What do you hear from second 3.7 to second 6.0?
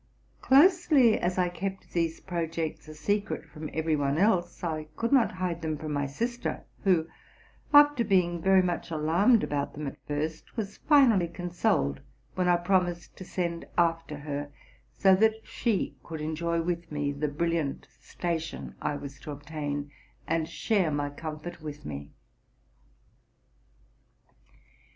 every one else, I could not hide them from